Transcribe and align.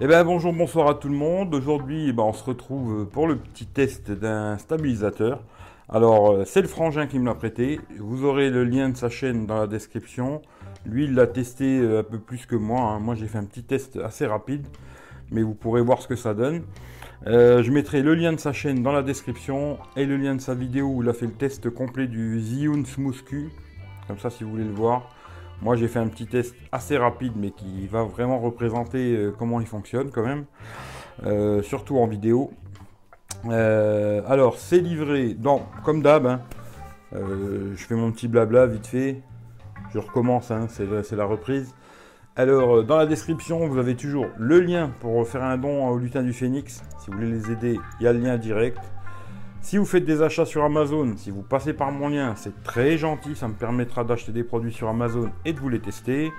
Eh 0.00 0.08
bien 0.08 0.24
bonjour, 0.24 0.52
bonsoir 0.52 0.88
à 0.88 0.94
tout 0.94 1.08
le 1.08 1.14
monde. 1.14 1.54
Aujourd'hui, 1.54 2.08
eh 2.08 2.12
ben, 2.12 2.24
on 2.24 2.32
se 2.32 2.42
retrouve 2.42 3.06
pour 3.06 3.28
le 3.28 3.36
petit 3.36 3.64
test 3.64 4.10
d'un 4.10 4.58
stabilisateur. 4.58 5.40
Alors, 5.88 6.32
euh, 6.32 6.44
c'est 6.44 6.62
le 6.62 6.66
frangin 6.66 7.06
qui 7.06 7.20
me 7.20 7.26
l'a 7.26 7.34
prêté. 7.36 7.78
Vous 8.00 8.24
aurez 8.24 8.50
le 8.50 8.64
lien 8.64 8.88
de 8.88 8.96
sa 8.96 9.08
chaîne 9.08 9.46
dans 9.46 9.56
la 9.56 9.68
description. 9.68 10.42
Lui, 10.84 11.04
il 11.04 11.14
l'a 11.14 11.28
testé 11.28 11.78
euh, 11.78 12.00
un 12.00 12.02
peu 12.02 12.18
plus 12.18 12.44
que 12.44 12.56
moi. 12.56 12.80
hein. 12.80 12.98
Moi, 12.98 13.14
j'ai 13.14 13.28
fait 13.28 13.38
un 13.38 13.44
petit 13.44 13.62
test 13.62 13.96
assez 13.96 14.26
rapide, 14.26 14.66
mais 15.30 15.42
vous 15.42 15.54
pourrez 15.54 15.80
voir 15.80 16.02
ce 16.02 16.08
que 16.08 16.16
ça 16.16 16.34
donne. 16.34 16.62
Euh, 17.28 17.62
je 17.62 17.70
mettrai 17.70 18.02
le 18.02 18.16
lien 18.16 18.32
de 18.32 18.40
sa 18.40 18.52
chaîne 18.52 18.82
dans 18.82 18.92
la 18.92 19.02
description 19.02 19.78
et 19.96 20.06
le 20.06 20.16
lien 20.16 20.34
de 20.34 20.40
sa 20.40 20.54
vidéo 20.54 20.88
où 20.88 21.02
il 21.04 21.08
a 21.08 21.12
fait 21.12 21.26
le 21.26 21.32
test 21.34 21.70
complet 21.70 22.08
du 22.08 22.40
Zhiyun 22.40 22.84
Smooth 22.84 23.22
Q. 23.24 23.50
Comme 24.08 24.18
ça, 24.18 24.28
si 24.28 24.42
vous 24.42 24.50
voulez 24.50 24.64
le 24.64 24.74
voir. 24.74 25.08
Moi, 25.62 25.76
j'ai 25.76 25.88
fait 25.88 25.98
un 25.98 26.08
petit 26.08 26.26
test 26.26 26.54
assez 26.72 26.96
rapide, 26.98 27.32
mais 27.36 27.50
qui 27.50 27.86
va 27.86 28.02
vraiment 28.02 28.38
représenter 28.38 29.16
euh, 29.16 29.30
comment 29.38 29.60
il 29.60 29.66
fonctionne 29.66 30.10
quand 30.10 30.24
même. 30.24 30.44
Euh, 31.24 31.62
surtout 31.62 31.96
en 31.98 32.06
vidéo. 32.06 32.52
Euh, 33.46 34.22
alors, 34.26 34.56
c'est 34.58 34.78
livré 34.80 35.34
dans, 35.34 35.66
comme 35.84 36.02
d'hab. 36.02 36.26
hein. 36.26 36.40
Je 37.12 37.76
fais 37.76 37.94
mon 37.94 38.10
petit 38.10 38.26
blabla 38.28 38.66
vite 38.66 38.86
fait. 38.86 39.22
Je 39.92 39.98
recommence, 40.00 40.50
hein, 40.50 40.66
c'est 40.68 41.16
la- 41.16 41.24
reprise. 41.24 41.72
Alors, 42.36 42.82
dans 42.82 42.96
la 42.96 43.06
description, 43.06 43.64
vous 43.68 43.78
avez 43.78 43.94
toujours 43.94 44.26
le 44.36 44.58
lien 44.60 44.90
pour 45.00 45.26
faire 45.28 45.44
un 45.44 45.56
don 45.56 45.86
au 45.88 45.96
lutin 45.98 46.22
du 46.24 46.32
phénix. 46.32 46.82
Si 46.98 47.10
vous 47.10 47.16
voulez 47.16 47.30
les 47.30 47.52
aider, 47.52 47.78
il 48.00 48.04
y 48.04 48.08
a 48.08 48.12
le 48.12 48.18
lien 48.18 48.36
direct. 48.36 48.78
Si 49.64 49.78
vous 49.78 49.86
faites 49.86 50.04
des 50.04 50.20
achats 50.20 50.44
sur 50.44 50.62
Amazon, 50.62 51.14
si 51.16 51.30
vous 51.30 51.40
passez 51.40 51.72
par 51.72 51.90
mon 51.90 52.10
lien, 52.10 52.34
c'est 52.36 52.62
très 52.64 52.98
gentil, 52.98 53.34
ça 53.34 53.48
me 53.48 53.54
permettra 53.54 54.04
d'acheter 54.04 54.30
des 54.30 54.44
produits 54.44 54.74
sur 54.74 54.90
Amazon 54.90 55.30
et 55.46 55.54
de 55.54 55.58
vous 55.58 55.70
les 55.70 55.80
tester. 55.80 56.32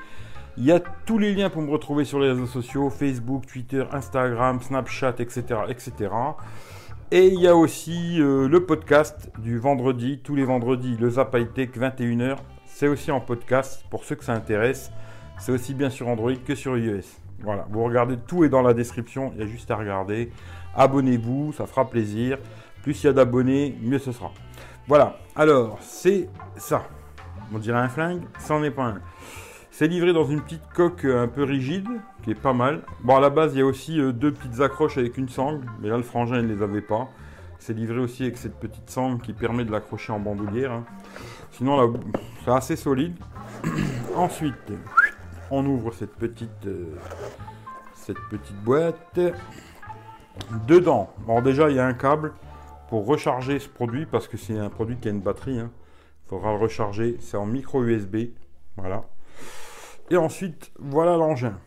Il 0.57 0.63
y 0.63 0.71
a 0.71 0.79
tous 0.79 1.17
les 1.17 1.33
liens 1.33 1.49
pour 1.49 1.63
me 1.63 1.71
retrouver 1.71 2.05
sur 2.05 2.19
les 2.19 2.29
réseaux 2.29 2.45
sociaux, 2.45 2.91
Facebook, 2.91 3.47
Twitter, 3.47 3.83
Instagram, 3.91 4.61
Snapchat, 4.61 5.15
etc. 5.17 5.61
etc. 5.69 6.11
Et 7.09 7.25
il 7.25 7.41
y 7.41 7.47
a 7.47 7.55
aussi 7.55 8.21
euh, 8.21 8.47
le 8.47 8.63
podcast 8.63 9.31
du 9.39 9.57
vendredi, 9.57 10.19
tous 10.23 10.35
les 10.35 10.45
vendredis, 10.45 10.95
le 10.95 11.09
Zap 11.09 11.35
High 11.35 11.51
Tech, 11.51 11.69
21h. 11.75 12.35
C'est 12.67 12.87
aussi 12.87 13.09
en 13.09 13.21
podcast 13.21 13.83
pour 13.89 14.03
ceux 14.03 14.13
que 14.13 14.23
ça 14.23 14.33
intéresse. 14.33 14.91
C'est 15.39 15.51
aussi 15.51 15.73
bien 15.73 15.89
sur 15.89 16.09
Android 16.09 16.35
que 16.35 16.53
sur 16.53 16.77
iOS. 16.77 17.01
Voilà, 17.39 17.65
vous 17.71 17.83
regardez, 17.83 18.17
tout 18.17 18.43
est 18.43 18.49
dans 18.49 18.61
la 18.61 18.75
description, 18.75 19.31
il 19.33 19.41
y 19.41 19.43
a 19.43 19.47
juste 19.47 19.71
à 19.71 19.75
regarder. 19.75 20.31
Abonnez-vous, 20.75 21.53
ça 21.53 21.65
fera 21.65 21.89
plaisir. 21.89 22.37
Plus 22.85 23.03
il 23.03 23.07
y 23.07 23.09
a 23.09 23.13
d'abonnés, 23.13 23.75
mieux 23.81 23.97
ce 23.97 24.11
sera. 24.11 24.31
Voilà, 24.87 25.17
alors 25.35 25.79
c'est 25.81 26.29
ça. 26.55 26.83
On 27.51 27.57
dirait 27.57 27.79
un 27.79 27.89
flingue, 27.89 28.21
n'en 28.47 28.61
est 28.61 28.69
pas 28.69 28.83
un. 28.83 29.01
C'est 29.71 29.87
livré 29.87 30.13
dans 30.13 30.25
une 30.25 30.39
petite 30.39 30.67
coque 30.71 31.03
euh, 31.03 31.23
un 31.23 31.27
peu 31.27 31.41
rigide, 31.41 31.87
qui 32.21 32.29
est 32.29 32.35
pas 32.35 32.53
mal. 32.53 32.83
Bon, 33.03 33.15
à 33.15 33.19
la 33.19 33.31
base, 33.31 33.55
il 33.55 33.57
y 33.57 33.61
a 33.63 33.65
aussi 33.65 33.99
euh, 33.99 34.11
deux 34.11 34.31
petites 34.31 34.61
accroches 34.61 34.99
avec 34.99 35.17
une 35.17 35.29
sangle, 35.29 35.65
mais 35.81 35.89
là, 35.89 35.97
le 35.97 36.03
frangin, 36.03 36.37
il 36.37 36.47
ne 36.47 36.53
les 36.53 36.61
avait 36.61 36.79
pas. 36.79 37.09
C'est 37.57 37.73
livré 37.73 37.97
aussi 37.97 38.21
avec 38.21 38.37
cette 38.37 38.59
petite 38.59 38.87
sangle 38.87 39.19
qui 39.19 39.33
permet 39.33 39.65
de 39.65 39.71
l'accrocher 39.71 40.13
en 40.13 40.19
bandoulière. 40.19 40.71
hein. 40.71 40.85
Sinon, 41.53 41.81
là, 41.81 41.99
c'est 42.45 42.51
assez 42.51 42.75
solide. 42.75 43.15
Ensuite, 44.15 44.71
on 45.49 45.65
ouvre 45.65 45.91
cette 45.91 46.13
petite, 46.13 46.67
euh, 46.67 46.95
cette 47.95 48.21
petite 48.29 48.63
boîte. 48.63 49.19
Dedans, 50.67 51.09
bon, 51.25 51.41
déjà, 51.41 51.71
il 51.71 51.77
y 51.77 51.79
a 51.79 51.87
un 51.87 51.93
câble 51.95 52.31
pour 52.89 53.05
recharger 53.05 53.59
ce 53.59 53.69
produit 53.69 54.05
parce 54.05 54.27
que 54.27 54.37
c'est 54.37 54.57
un 54.57 54.69
produit 54.69 54.97
qui 54.97 55.07
a 55.07 55.11
une 55.11 55.21
batterie. 55.21 55.57
Il 55.57 55.69
faudra 56.27 56.51
le 56.51 56.59
recharger. 56.59 57.17
C'est 57.19 57.37
en 57.37 57.45
micro 57.45 57.83
USB. 57.83 58.31
Voilà. 58.77 59.05
Et 60.09 60.17
ensuite, 60.17 60.71
voilà 60.79 61.17
l'engin. 61.17 61.57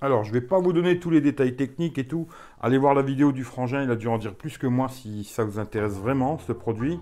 Alors, 0.00 0.22
je 0.22 0.30
ne 0.32 0.34
vais 0.34 0.46
pas 0.46 0.60
vous 0.60 0.72
donner 0.72 1.00
tous 1.00 1.10
les 1.10 1.20
détails 1.20 1.56
techniques 1.56 1.98
et 1.98 2.06
tout. 2.06 2.28
Allez 2.60 2.78
voir 2.78 2.94
la 2.94 3.02
vidéo 3.02 3.32
du 3.32 3.42
frangin, 3.42 3.82
il 3.82 3.90
a 3.90 3.96
dû 3.96 4.06
en 4.06 4.18
dire 4.18 4.34
plus 4.34 4.56
que 4.56 4.68
moi 4.68 4.88
si 4.88 5.24
ça 5.24 5.42
vous 5.42 5.58
intéresse 5.58 5.94
vraiment, 5.94 6.38
ce 6.38 6.52
produit. 6.52 7.00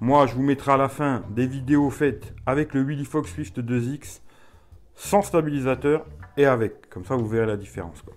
Moi, 0.00 0.26
je 0.26 0.34
vous 0.34 0.42
mettrai 0.42 0.72
à 0.72 0.76
la 0.76 0.90
fin 0.90 1.22
des 1.30 1.46
vidéos 1.46 1.88
faites 1.88 2.34
avec 2.44 2.74
le 2.74 2.82
Willy 2.82 3.06
Fox 3.06 3.32
Swift 3.32 3.60
2X, 3.60 4.20
sans 4.94 5.22
stabilisateur 5.22 6.04
et 6.36 6.44
avec. 6.44 6.90
Comme 6.90 7.06
ça, 7.06 7.16
vous 7.16 7.26
verrez 7.26 7.46
la 7.46 7.56
différence. 7.56 8.02
Quoi. 8.02 8.14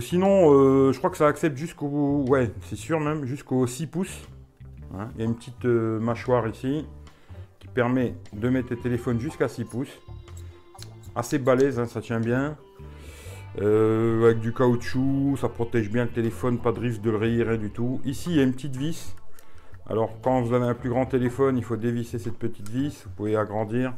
Sinon, 0.00 0.52
euh, 0.52 0.92
je 0.92 0.98
crois 0.98 1.10
que 1.10 1.16
ça 1.16 1.26
accepte 1.26 1.56
jusqu'au... 1.56 2.24
Ouais, 2.28 2.50
c'est 2.62 2.76
sûr 2.76 3.00
même, 3.00 3.24
jusqu'au 3.24 3.66
6 3.66 3.86
pouces. 3.86 4.28
Hein, 4.94 5.08
Il 5.14 5.20
y 5.20 5.22
a 5.22 5.26
une 5.26 5.34
petite 5.34 5.64
euh, 5.64 5.98
mâchoire 5.98 6.46
ici 6.46 6.86
qui 7.58 7.68
permet 7.68 8.14
de 8.32 8.48
mettre 8.48 8.68
le 8.70 8.76
téléphone 8.78 9.18
jusqu'à 9.18 9.48
6 9.48 9.64
pouces. 9.64 9.98
Assez 11.16 11.38
balèze, 11.38 11.78
hein, 11.80 11.86
ça 11.86 12.00
tient 12.00 12.20
bien. 12.20 12.56
Euh, 13.60 14.26
avec 14.26 14.40
du 14.40 14.52
caoutchouc, 14.52 15.36
ça 15.40 15.48
protège 15.48 15.90
bien 15.90 16.04
le 16.04 16.10
téléphone, 16.10 16.58
pas 16.58 16.70
de 16.70 16.78
risque 16.78 17.00
de 17.00 17.10
le 17.10 17.16
rayer, 17.16 17.58
du 17.58 17.70
tout. 17.70 18.00
Ici, 18.04 18.30
il 18.30 18.36
y 18.36 18.40
a 18.40 18.44
une 18.44 18.52
petite 18.52 18.76
vis. 18.76 19.16
Alors, 19.88 20.12
quand 20.22 20.42
vous 20.42 20.52
avez 20.54 20.66
un 20.66 20.74
plus 20.74 20.90
grand 20.90 21.06
téléphone, 21.06 21.56
il 21.56 21.64
faut 21.64 21.76
dévisser 21.76 22.18
cette 22.18 22.38
petite 22.38 22.68
vis. 22.68 23.02
Vous 23.04 23.10
pouvez 23.16 23.36
agrandir. 23.36 23.94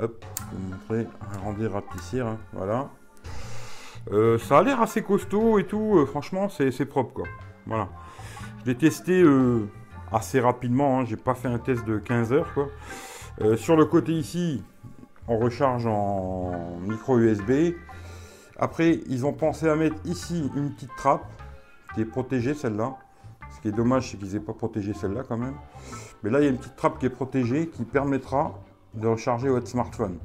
Hop, 0.00 0.24
je 0.50 0.56
vais 0.56 0.62
vous 0.62 0.70
montrer. 0.70 1.06
Agrandir, 1.32 1.72
rapetissir. 1.72 2.26
hein, 2.26 2.38
voilà. 2.52 2.90
Euh, 4.12 4.38
ça 4.38 4.58
a 4.58 4.62
l'air 4.62 4.80
assez 4.80 5.02
costaud 5.02 5.58
et 5.58 5.64
tout. 5.66 5.98
euh, 5.98 6.06
franchement, 6.06 6.48
c'est 6.48 6.84
propre, 6.84 7.12
quoi. 7.14 7.26
Voilà. 7.66 7.88
Je 8.60 8.70
l'ai 8.70 8.76
testé 8.76 9.22
euh, 9.22 9.68
assez 10.12 10.40
rapidement. 10.40 11.00
Hein, 11.00 11.04
J'ai 11.06 11.16
pas 11.16 11.34
fait 11.34 11.48
un 11.48 11.58
test 11.58 11.84
de 11.84 11.98
15 11.98 12.32
heures, 12.32 12.52
quoi. 12.54 12.68
Sur 13.56 13.74
le 13.74 13.84
côté 13.84 14.12
ici, 14.12 14.62
on 15.26 15.38
recharge 15.38 15.86
en 15.86 16.76
micro 16.82 17.18
USB. 17.18 17.74
Après, 18.56 19.00
ils 19.08 19.26
ont 19.26 19.32
pensé 19.32 19.68
à 19.68 19.74
mettre 19.74 19.96
ici 20.04 20.48
une 20.54 20.72
petite 20.72 20.94
trappe 20.96 21.26
qui 21.94 22.02
est 22.02 22.04
protégée, 22.04 22.54
celle-là. 22.54 22.94
Ce 23.56 23.60
qui 23.60 23.68
est 23.68 23.72
dommage, 23.72 24.10
c'est 24.10 24.18
qu'ils 24.18 24.34
n'aient 24.34 24.40
pas 24.40 24.52
protégé 24.52 24.94
celle-là 24.94 25.22
quand 25.28 25.36
même. 25.36 25.54
Mais 26.22 26.30
là, 26.30 26.38
il 26.40 26.44
y 26.44 26.46
a 26.46 26.50
une 26.50 26.58
petite 26.58 26.76
trappe 26.76 27.00
qui 27.00 27.06
est 27.06 27.10
protégée 27.10 27.66
qui 27.68 27.84
permettra 27.84 28.54
de 28.94 29.08
recharger 29.08 29.48
votre 29.48 29.66
smartphone. 29.66 30.18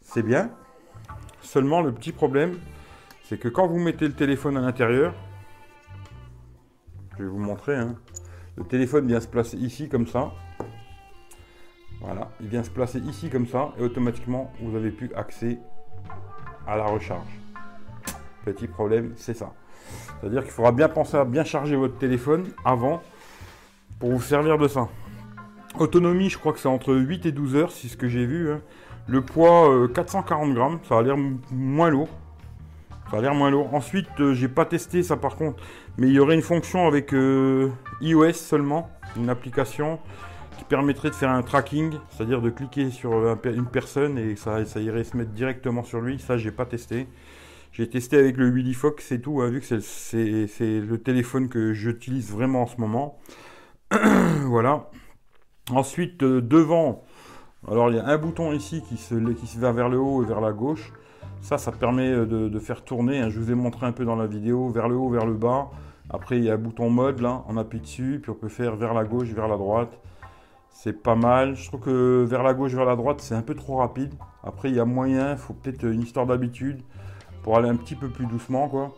C'est 0.00 0.22
bien. 0.22 0.50
Seulement, 1.42 1.80
le 1.82 1.92
petit 1.92 2.12
problème, 2.12 2.58
c'est 3.24 3.38
que 3.38 3.48
quand 3.48 3.66
vous 3.66 3.78
mettez 3.78 4.06
le 4.06 4.14
téléphone 4.14 4.56
à 4.56 4.60
l'intérieur, 4.60 5.14
je 7.18 7.24
vais 7.24 7.28
vous 7.28 7.38
montrer, 7.38 7.76
hein, 7.76 7.96
le 8.56 8.64
téléphone 8.64 9.06
vient 9.06 9.20
se 9.20 9.28
placer 9.28 9.56
ici 9.56 9.88
comme 9.88 10.06
ça. 10.06 10.32
Voilà, 12.00 12.30
il 12.40 12.48
vient 12.48 12.62
se 12.62 12.70
placer 12.70 12.98
ici 13.00 13.28
comme 13.28 13.46
ça 13.46 13.72
et 13.78 13.82
automatiquement 13.82 14.52
vous 14.60 14.74
avez 14.74 14.90
plus 14.90 15.10
accès 15.14 15.58
à 16.66 16.76
la 16.76 16.84
recharge. 16.84 17.28
Petit 18.44 18.68
problème, 18.68 19.12
c'est 19.16 19.34
ça. 19.34 19.52
C'est-à-dire 20.20 20.42
qu'il 20.42 20.52
faudra 20.52 20.72
bien 20.72 20.88
penser 20.88 21.16
à 21.16 21.24
bien 21.24 21.44
charger 21.44 21.76
votre 21.76 21.98
téléphone 21.98 22.48
avant 22.64 23.02
pour 23.98 24.10
vous 24.10 24.20
servir 24.20 24.56
de 24.56 24.66
ça. 24.66 24.88
Autonomie, 25.78 26.30
je 26.30 26.38
crois 26.38 26.52
que 26.52 26.58
c'est 26.58 26.68
entre 26.68 26.94
8 26.94 27.26
et 27.26 27.32
12 27.32 27.54
heures, 27.56 27.70
c'est 27.70 27.88
ce 27.88 27.96
que 27.96 28.08
j'ai 28.08 28.24
vu. 28.24 28.50
hein. 28.50 28.60
Le 29.06 29.20
poids, 29.22 29.70
euh, 29.72 29.88
440 29.88 30.54
grammes, 30.54 30.78
ça 30.88 30.98
a 30.98 31.02
l'air 31.02 31.16
moins 31.50 31.90
lourd. 31.90 32.08
Ça 33.10 33.18
a 33.18 33.20
l'air 33.20 33.34
moins 33.34 33.50
lourd. 33.50 33.74
Ensuite, 33.74 34.08
euh, 34.20 34.34
j'ai 34.34 34.48
pas 34.48 34.64
testé 34.64 35.02
ça 35.02 35.16
par 35.16 35.36
contre, 35.36 35.62
mais 35.98 36.06
il 36.06 36.12
y 36.12 36.20
aurait 36.20 36.36
une 36.36 36.42
fonction 36.42 36.86
avec 36.86 37.12
euh, 37.12 37.70
iOS 38.00 38.32
seulement, 38.34 38.88
une 39.16 39.28
application 39.28 39.98
qui 40.58 40.64
permettrait 40.64 41.10
de 41.10 41.14
faire 41.14 41.30
un 41.30 41.42
tracking, 41.42 41.94
c'est-à-dire 42.10 42.40
de 42.40 42.50
cliquer 42.50 42.90
sur 42.90 43.12
une 43.44 43.66
personne 43.66 44.16
et 44.18 44.36
ça, 44.36 44.64
ça 44.64 44.78
irait 44.80 45.04
se 45.04 45.16
mettre 45.16 45.30
directement 45.32 45.82
sur 45.82 46.00
lui. 46.00 46.18
Ça, 46.20 46.36
j'ai 46.36 46.52
pas 46.52 46.66
testé. 46.66 47.08
J'ai 47.72 47.88
testé 47.88 48.16
avec 48.18 48.36
le 48.36 48.48
Willy 48.50 48.74
Fox 48.74 49.10
et 49.10 49.20
tout, 49.20 49.40
hein, 49.40 49.48
vu 49.48 49.60
que 49.60 49.66
c'est- 49.66 49.80
c'est 49.80 50.46
c'est 50.48 50.80
le 50.80 50.98
téléphone 50.98 51.48
que 51.48 51.72
j'utilise 51.72 52.30
vraiment 52.30 52.62
en 52.62 52.66
ce 52.66 52.76
moment. 52.80 53.18
voilà. 54.46 54.90
Ensuite, 55.70 56.22
euh, 56.22 56.40
devant, 56.40 57.04
alors 57.68 57.90
il 57.90 57.96
y 57.96 57.98
a 57.98 58.06
un 58.06 58.16
bouton 58.16 58.52
ici 58.52 58.82
qui 58.88 58.96
se, 58.96 59.14
qui 59.14 59.58
va 59.58 59.72
vers 59.72 59.88
le 59.88 59.98
haut 59.98 60.22
et 60.22 60.26
vers 60.26 60.40
la 60.40 60.52
gauche. 60.52 60.92
Ça, 61.42 61.58
ça 61.58 61.72
permet 61.72 62.10
euh, 62.10 62.26
de, 62.26 62.58
faire 62.58 62.82
tourner. 62.84 63.20
hein. 63.20 63.30
Je 63.30 63.38
vous 63.38 63.50
ai 63.50 63.54
montré 63.54 63.86
un 63.86 63.92
peu 63.92 64.04
dans 64.04 64.16
la 64.16 64.26
vidéo, 64.26 64.68
vers 64.68 64.88
le 64.88 64.96
haut, 64.96 65.08
vers 65.08 65.26
le 65.26 65.34
bas. 65.34 65.70
Après, 66.08 66.38
il 66.38 66.44
y 66.44 66.50
a 66.50 66.54
un 66.54 66.58
bouton 66.58 66.90
mode 66.90 67.20
là, 67.20 67.44
on 67.48 67.56
appuie 67.56 67.80
dessus, 67.80 68.18
puis 68.22 68.30
on 68.30 68.34
peut 68.34 68.48
faire 68.48 68.76
vers 68.76 68.94
la 68.94 69.04
gauche, 69.04 69.28
vers 69.28 69.48
la 69.48 69.56
droite. 69.56 69.98
C'est 70.70 71.02
pas 71.02 71.14
mal. 71.14 71.54
Je 71.54 71.68
trouve 71.68 71.80
que 71.80 72.24
vers 72.24 72.42
la 72.42 72.54
gauche, 72.54 72.72
vers 72.72 72.84
la 72.84 72.96
droite, 72.96 73.20
c'est 73.20 73.34
un 73.34 73.42
peu 73.42 73.54
trop 73.54 73.76
rapide. 73.76 74.14
Après, 74.42 74.70
il 74.70 74.76
y 74.76 74.80
a 74.80 74.84
moyen, 74.84 75.32
il 75.32 75.38
faut 75.38 75.54
peut-être 75.54 75.84
une 75.84 76.00
histoire 76.00 76.26
d'habitude 76.26 76.80
pour 77.42 77.56
aller 77.56 77.68
un 77.68 77.76
petit 77.76 77.94
peu 77.94 78.08
plus 78.08 78.26
doucement, 78.26 78.68
quoi. 78.68 78.92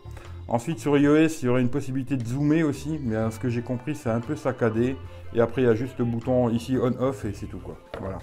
Ensuite, 0.48 0.78
sur 0.80 0.98
iOS, 0.98 1.28
il 1.42 1.46
y 1.46 1.48
aurait 1.48 1.62
une 1.62 1.70
possibilité 1.70 2.16
de 2.16 2.24
zoomer 2.26 2.62
aussi, 2.62 2.98
mais 3.02 3.16
à 3.16 3.30
ce 3.30 3.38
que 3.38 3.48
j'ai 3.48 3.62
compris, 3.62 3.94
c'est 3.94 4.10
un 4.10 4.20
peu 4.20 4.36
saccadé. 4.36 4.96
Et 5.34 5.40
après, 5.40 5.62
il 5.62 5.64
y 5.64 5.68
a 5.68 5.74
juste 5.74 5.98
le 5.98 6.04
bouton 6.04 6.50
ici 6.50 6.76
on-off 6.80 7.24
et 7.24 7.32
c'est 7.32 7.46
tout, 7.46 7.58
quoi. 7.58 7.76
Voilà. 8.00 8.18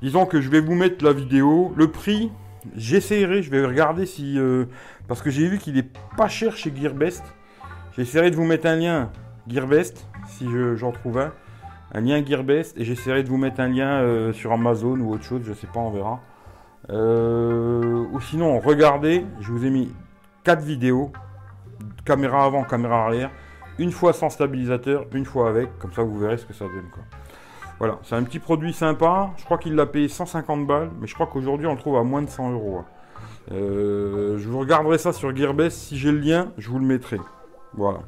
Disons 0.00 0.26
que 0.26 0.40
je 0.40 0.48
vais 0.48 0.60
vous 0.60 0.74
mettre 0.74 1.04
la 1.04 1.12
vidéo. 1.12 1.72
Le 1.76 1.88
prix, 1.90 2.30
j'essaierai, 2.76 3.42
je 3.42 3.50
vais 3.50 3.64
regarder 3.64 4.06
si... 4.06 4.38
euh, 4.38 4.64
parce 5.06 5.20
que 5.22 5.30
j'ai 5.30 5.46
vu 5.48 5.58
qu'il 5.58 5.76
est 5.76 5.88
pas 6.16 6.28
cher 6.28 6.56
chez 6.56 6.72
Gearbest. 6.74 7.22
J'essaierai 7.96 8.30
de 8.30 8.36
vous 8.36 8.44
mettre 8.44 8.66
un 8.66 8.76
lien 8.76 9.10
Gearbest, 9.46 10.06
si 10.28 10.48
je- 10.50 10.76
j'en 10.76 10.92
trouve 10.92 11.18
un. 11.18 11.32
Un 11.92 12.00
lien 12.00 12.24
Gearbest, 12.24 12.76
et 12.78 12.84
j'essaierai 12.84 13.22
de 13.22 13.28
vous 13.28 13.36
mettre 13.36 13.60
un 13.60 13.68
lien 13.68 14.00
euh, 14.00 14.32
sur 14.32 14.50
Amazon 14.52 14.98
ou 14.98 15.12
autre 15.12 15.24
chose, 15.24 15.42
je 15.44 15.52
sais 15.52 15.66
pas, 15.66 15.80
on 15.80 15.90
verra. 15.90 16.20
Euh, 16.90 18.04
ou 18.12 18.20
sinon, 18.20 18.58
regardez, 18.60 19.24
je 19.40 19.50
vous 19.52 19.64
ai 19.64 19.70
mis 19.70 19.92
4 20.44 20.62
vidéos, 20.62 21.10
caméra 22.04 22.44
avant, 22.44 22.64
caméra 22.64 23.04
arrière, 23.06 23.30
une 23.78 23.90
fois 23.90 24.12
sans 24.12 24.30
stabilisateur, 24.30 25.06
une 25.12 25.24
fois 25.24 25.48
avec, 25.48 25.78
comme 25.78 25.92
ça 25.92 26.02
vous 26.02 26.18
verrez 26.18 26.36
ce 26.36 26.44
que 26.44 26.52
ça 26.52 26.66
donne. 26.66 26.88
Voilà, 27.78 27.98
c'est 28.04 28.14
un 28.14 28.22
petit 28.22 28.38
produit 28.38 28.72
sympa. 28.72 29.30
Je 29.36 29.44
crois 29.44 29.58
qu'il 29.58 29.74
l'a 29.74 29.86
payé 29.86 30.08
150 30.08 30.66
balles, 30.66 30.90
mais 31.00 31.06
je 31.06 31.14
crois 31.14 31.26
qu'aujourd'hui 31.26 31.66
on 31.66 31.72
le 31.72 31.78
trouve 31.78 31.96
à 31.96 32.04
moins 32.04 32.22
de 32.22 32.28
100 32.28 32.52
euros. 32.52 32.78
Hein. 32.78 32.84
Euh, 33.52 34.38
je 34.38 34.48
vous 34.48 34.60
regarderai 34.60 34.98
ça 34.98 35.12
sur 35.12 35.34
Gearbest. 35.34 35.76
Si 35.76 35.98
j'ai 35.98 36.12
le 36.12 36.18
lien, 36.18 36.52
je 36.56 36.70
vous 36.70 36.78
le 36.78 36.86
mettrai. 36.86 37.18
Voilà. 37.74 38.00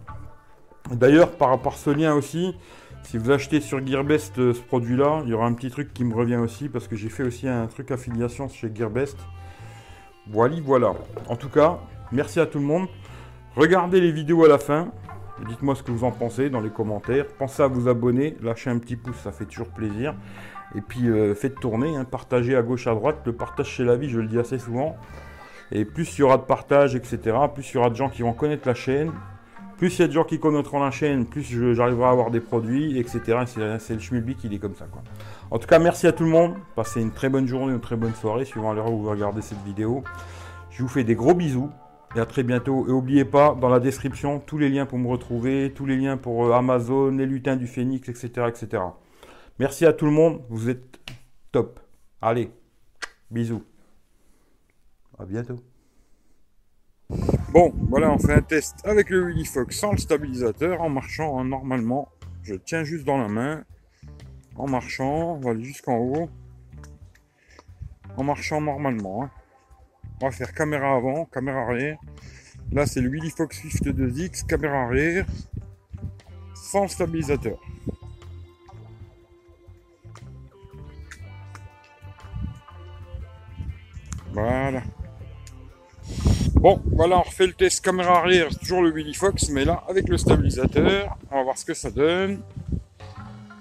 D'ailleurs, 0.90 1.32
par 1.32 1.48
rapport 1.48 1.74
à 1.74 1.76
ce 1.76 1.90
lien 1.90 2.14
aussi, 2.14 2.54
si 3.02 3.18
vous 3.18 3.30
achetez 3.30 3.60
sur 3.60 3.84
Gearbest 3.84 4.38
euh, 4.38 4.54
ce 4.54 4.60
produit-là, 4.60 5.22
il 5.24 5.30
y 5.30 5.34
aura 5.34 5.46
un 5.46 5.52
petit 5.52 5.70
truc 5.70 5.92
qui 5.92 6.04
me 6.04 6.14
revient 6.14 6.36
aussi 6.36 6.68
parce 6.68 6.86
que 6.86 6.96
j'ai 6.96 7.08
fait 7.08 7.24
aussi 7.24 7.48
un 7.48 7.66
truc 7.66 7.90
affiliation 7.90 8.48
chez 8.48 8.70
Gearbest. 8.72 9.18
Voilà, 10.28 10.56
voilà. 10.62 10.94
En 11.28 11.36
tout 11.36 11.48
cas, 11.48 11.80
merci 12.12 12.40
à 12.40 12.46
tout 12.46 12.58
le 12.58 12.64
monde. 12.64 12.88
Regardez 13.56 14.00
les 14.00 14.12
vidéos 14.12 14.44
à 14.44 14.48
la 14.48 14.58
fin. 14.58 14.88
Dites-moi 15.48 15.74
ce 15.74 15.82
que 15.82 15.90
vous 15.90 16.04
en 16.04 16.10
pensez 16.10 16.50
dans 16.50 16.60
les 16.60 16.70
commentaires. 16.70 17.26
Pensez 17.38 17.62
à 17.62 17.66
vous 17.66 17.88
abonner, 17.88 18.36
lâchez 18.42 18.70
un 18.70 18.78
petit 18.78 18.96
pouce, 18.96 19.16
ça 19.16 19.32
fait 19.32 19.44
toujours 19.44 19.68
plaisir. 19.68 20.14
Et 20.74 20.80
puis 20.80 21.08
euh, 21.08 21.34
faites 21.34 21.60
tourner, 21.60 21.96
hein, 21.96 22.04
partagez 22.04 22.56
à 22.56 22.62
gauche, 22.62 22.86
à 22.86 22.94
droite. 22.94 23.18
Le 23.24 23.32
partage 23.32 23.66
chez 23.66 23.84
la 23.84 23.96
vie, 23.96 24.08
je 24.08 24.20
le 24.20 24.28
dis 24.28 24.38
assez 24.38 24.58
souvent. 24.58 24.96
Et 25.72 25.84
plus 25.84 26.16
il 26.16 26.20
y 26.20 26.22
aura 26.22 26.38
de 26.38 26.42
partage, 26.42 26.94
etc., 26.94 27.36
plus 27.52 27.70
il 27.70 27.74
y 27.74 27.78
aura 27.78 27.90
de 27.90 27.96
gens 27.96 28.08
qui 28.08 28.22
vont 28.22 28.32
connaître 28.32 28.66
la 28.68 28.74
chaîne, 28.74 29.12
plus 29.78 29.98
il 29.98 30.02
y 30.02 30.04
a 30.04 30.08
de 30.08 30.12
gens 30.12 30.24
qui 30.24 30.38
connaîtront 30.38 30.80
la 30.82 30.90
chaîne, 30.90 31.26
plus 31.26 31.42
j'arriverai 31.74 32.06
à 32.06 32.10
avoir 32.10 32.30
des 32.30 32.40
produits, 32.40 32.98
etc. 32.98 33.44
C'est 33.78 33.94
le 33.94 34.00
schmilblick, 34.00 34.44
il 34.44 34.54
est 34.54 34.58
comme 34.58 34.74
ça. 34.74 34.86
En 35.50 35.58
tout 35.58 35.66
cas, 35.66 35.78
merci 35.78 36.06
à 36.06 36.12
tout 36.12 36.24
le 36.24 36.30
monde. 36.30 36.54
Passez 36.76 37.00
une 37.00 37.10
très 37.10 37.28
bonne 37.28 37.46
journée, 37.46 37.72
une 37.72 37.80
très 37.80 37.96
bonne 37.96 38.14
soirée, 38.14 38.44
suivant 38.44 38.72
l'heure 38.72 38.92
où 38.92 39.02
vous 39.02 39.10
regardez 39.10 39.42
cette 39.42 39.62
vidéo. 39.64 40.04
Je 40.70 40.82
vous 40.82 40.88
fais 40.88 41.04
des 41.04 41.14
gros 41.14 41.34
bisous 41.34 41.70
et 42.14 42.20
à 42.20 42.26
très 42.26 42.42
bientôt. 42.42 42.86
Et 42.86 42.90
n'oubliez 42.90 43.24
pas, 43.24 43.54
dans 43.54 43.68
la 43.68 43.80
description, 43.80 44.40
tous 44.40 44.58
les 44.58 44.68
liens 44.68 44.86
pour 44.86 44.98
me 44.98 45.08
retrouver, 45.08 45.72
tous 45.74 45.86
les 45.86 45.96
liens 45.96 46.16
pour 46.16 46.46
euh, 46.46 46.52
Amazon, 46.52 47.10
les 47.10 47.26
lutins 47.26 47.56
du 47.56 47.66
phénix, 47.66 48.08
etc., 48.08 48.46
etc. 48.48 48.82
Merci 49.58 49.86
à 49.86 49.92
tout 49.92 50.04
le 50.04 50.12
monde, 50.12 50.42
vous 50.48 50.68
êtes 50.68 51.00
top. 51.52 51.80
Allez, 52.20 52.50
bisous. 53.30 53.62
À 55.18 55.24
bientôt. 55.24 55.58
Bon, 57.52 57.72
voilà, 57.88 58.10
on 58.10 58.18
fait 58.18 58.34
un 58.34 58.42
test 58.42 58.80
avec 58.84 59.10
le 59.10 59.26
Willy 59.26 59.44
Fox 59.44 59.78
sans 59.78 59.92
le 59.92 59.98
stabilisateur, 59.98 60.82
en 60.82 60.90
marchant 60.90 61.38
hein, 61.38 61.44
normalement. 61.44 62.08
Je 62.42 62.54
tiens 62.54 62.84
juste 62.84 63.04
dans 63.04 63.16
la 63.16 63.28
main, 63.28 63.64
en 64.56 64.68
marchant, 64.68 65.34
on 65.34 65.40
va 65.40 65.50
aller 65.50 65.64
jusqu'en 65.64 65.96
haut, 65.96 66.28
en 68.16 68.24
marchant 68.24 68.60
normalement. 68.60 69.24
Hein. 69.24 69.30
On 70.20 70.26
va 70.26 70.32
faire 70.32 70.52
caméra 70.52 70.94
avant, 70.94 71.26
caméra 71.26 71.60
arrière. 71.60 71.98
Là, 72.72 72.86
c'est 72.86 73.00
le 73.00 73.10
Willy 73.10 73.30
Fox 73.30 73.60
Swift 73.60 73.84
2X, 73.86 74.46
caméra 74.46 74.82
arrière, 74.82 75.26
sans 76.54 76.88
stabilisateur. 76.88 77.58
Voilà. 84.32 84.82
Bon, 86.54 86.82
voilà, 86.86 87.18
on 87.18 87.22
refait 87.22 87.46
le 87.46 87.52
test 87.52 87.84
caméra 87.84 88.18
arrière, 88.18 88.48
toujours 88.58 88.82
le 88.82 88.90
Willy 88.90 89.14
Fox, 89.14 89.50
mais 89.50 89.64
là, 89.64 89.84
avec 89.88 90.08
le 90.08 90.16
stabilisateur, 90.16 91.16
on 91.30 91.36
va 91.36 91.42
voir 91.44 91.58
ce 91.58 91.64
que 91.64 91.74
ça 91.74 91.90
donne. 91.90 92.40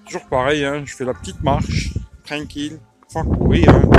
Toujours 0.05 0.25
pareil, 0.27 0.63
hein, 0.63 0.83
je 0.85 0.95
fais 0.95 1.05
la 1.05 1.13
petite 1.13 1.43
marche, 1.43 1.93
tranquille, 2.23 2.79
sans 3.07 3.25
courir, 3.25 3.69
hein, 3.69 3.89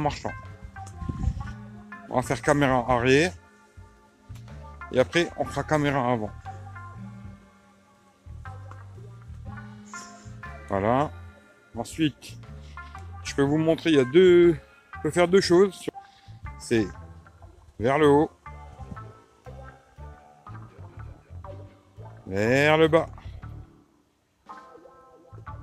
marchant. 0.00 0.32
On 2.08 2.16
va 2.16 2.22
faire 2.22 2.42
caméra 2.42 2.84
arrière, 2.88 3.32
et 4.92 5.00
après, 5.00 5.28
on 5.38 5.44
fera 5.44 5.62
caméra 5.64 6.12
avant. 6.12 6.30
Voilà. 10.68 11.10
Ensuite, 11.74 12.36
je 13.24 13.34
peux 13.34 13.42
vous 13.42 13.56
montrer, 13.58 13.90
il 13.90 13.96
y 13.96 14.00
a 14.00 14.04
deux, 14.04 14.52
je 14.52 15.00
peux 15.02 15.10
faire 15.10 15.28
deux 15.28 15.40
choses. 15.40 15.88
C'est 16.58 16.86
vers 17.80 17.98
le 17.98 18.08
haut, 18.08 18.30
vers 22.26 22.76
le 22.76 22.88
bas. 22.88 23.06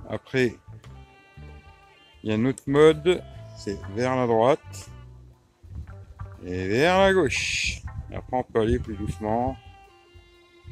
Après, 0.08 0.56
il 2.22 2.30
y 2.30 2.32
a 2.32 2.36
un 2.36 2.44
autre 2.44 2.64
mode, 2.66 3.22
c'est 3.60 3.78
vers 3.94 4.16
la 4.16 4.26
droite 4.26 4.90
et 6.42 6.66
vers 6.66 6.98
la 6.98 7.12
gauche. 7.12 7.82
Et 8.10 8.16
après, 8.16 8.38
on 8.38 8.42
peut 8.42 8.60
aller 8.60 8.78
plus 8.78 8.96
doucement 8.96 9.54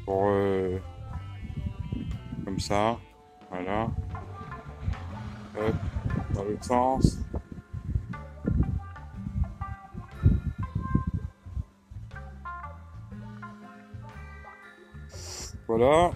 pour 0.05 0.23
euh, 0.29 0.79
comme 2.43 2.59
ça, 2.59 2.97
voilà. 3.51 3.91
Hop 5.55 5.75
dans 6.33 6.43
l'autre 6.43 6.63
sens. 6.63 7.19
Voilà. 15.67 16.09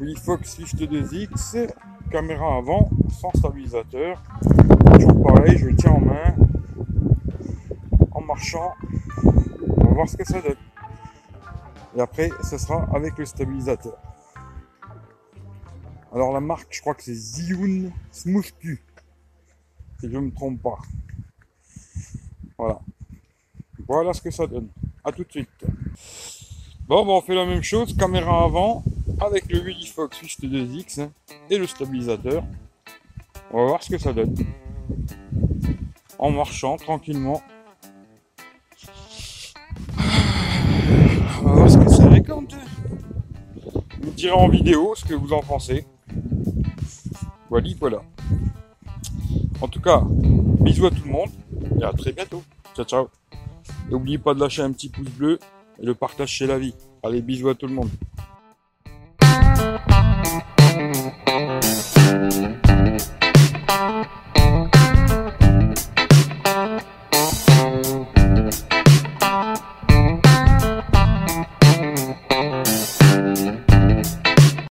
Oui, 0.00 0.14
Fox 0.16 0.54
Swift 0.54 0.76
2X, 0.76 1.70
caméra 2.10 2.56
avant, 2.56 2.88
sans 3.10 3.30
stabilisateur. 3.34 4.22
Pareil, 5.22 5.58
je 5.58 5.66
le 5.66 5.76
tiens 5.76 5.92
en 5.92 6.00
main, 6.00 6.34
en 8.12 8.20
marchant. 8.22 8.72
On 9.24 9.84
va 9.84 9.90
voir 9.94 10.08
ce 10.08 10.16
que 10.16 10.24
ça 10.24 10.40
donne. 10.40 10.56
Et 11.96 12.00
après, 12.00 12.30
ce 12.42 12.58
sera 12.58 12.88
avec 12.94 13.18
le 13.18 13.26
stabilisateur. 13.26 13.96
Alors 16.12 16.32
la 16.32 16.40
marque, 16.40 16.68
je 16.70 16.80
crois 16.80 16.94
que 16.94 17.02
c'est 17.02 17.14
Ziyun 17.14 17.90
Smooth 18.10 18.52
Q 18.58 18.82
si 20.00 20.08
je 20.08 20.16
ne 20.16 20.26
me 20.26 20.30
trompe 20.30 20.62
pas. 20.62 20.78
Voilà. 22.56 22.80
Voilà 23.86 24.12
ce 24.12 24.22
que 24.22 24.30
ça 24.30 24.46
donne. 24.46 24.68
A 25.04 25.12
tout 25.12 25.24
de 25.24 25.30
suite. 25.30 25.48
Bon, 26.86 27.04
on 27.06 27.20
fait 27.20 27.34
la 27.34 27.44
même 27.44 27.62
chose, 27.62 27.96
caméra 27.96 28.44
avant, 28.44 28.84
avec 29.20 29.50
le 29.50 29.60
Willy 29.60 29.86
Fox 29.86 30.18
Swift 30.18 30.42
2X 30.42 31.00
hein, 31.00 31.10
et 31.50 31.58
le 31.58 31.66
stabilisateur. 31.66 32.44
On 33.50 33.62
va 33.62 33.66
voir 33.66 33.82
ce 33.82 33.90
que 33.90 33.98
ça 33.98 34.12
donne. 34.12 34.34
En 36.18 36.30
marchant 36.30 36.76
tranquillement. 36.76 37.40
On 41.40 41.44
va 41.44 41.52
voir 41.52 41.70
ce 41.70 41.78
que 41.78 41.88
ça 41.88 42.08
raconte. 42.08 42.54
Vous 44.00 44.10
me 44.10 44.12
direz 44.12 44.32
en 44.32 44.48
vidéo 44.48 44.94
ce 44.96 45.04
que 45.04 45.14
vous 45.14 45.32
en 45.32 45.40
pensez. 45.40 45.86
Voilà, 47.48 47.68
voilà. 47.80 48.02
En 49.60 49.68
tout 49.68 49.80
cas, 49.80 50.02
bisous 50.04 50.86
à 50.86 50.90
tout 50.90 51.04
le 51.04 51.10
monde 51.10 51.30
et 51.80 51.84
à 51.84 51.92
très 51.92 52.12
bientôt. 52.12 52.42
Ciao, 52.74 52.84
ciao. 52.84 53.08
N'oubliez 53.90 54.18
pas 54.18 54.34
de 54.34 54.40
lâcher 54.40 54.62
un 54.62 54.72
petit 54.72 54.88
pouce 54.88 55.08
bleu 55.10 55.38
et 55.80 55.86
le 55.86 55.94
partage 55.94 56.30
chez 56.30 56.46
la 56.46 56.58
vie. 56.58 56.74
Allez, 57.02 57.22
bisous 57.22 57.48
à 57.48 57.54
tout 57.54 57.66
le 57.66 57.74
monde. 57.74 57.90